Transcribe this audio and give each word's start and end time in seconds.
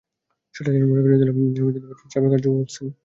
সেটাই 0.55 0.73
যেন 0.75 0.83
মনে 0.91 1.01
করিয়ে 1.03 1.19
দিলেন 1.21 1.33
ফারো 1.35 1.49
আইল্যান্ডের 1.59 2.09
সাবেক 2.13 2.29
কোচ 2.29 2.33
লার্স 2.33 2.45
ওলসেন। 2.49 2.87